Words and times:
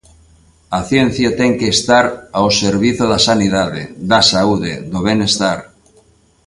A 0.77 0.79
ciencia 0.91 1.29
ten 1.39 1.51
que 1.59 1.67
estar 1.77 2.05
ao 2.39 2.47
servizo 2.61 3.03
da 3.11 3.19
sanidade, 3.27 3.83
da 4.11 4.21
saúde, 4.31 4.73
do 4.91 4.99
benestar. 5.07 5.59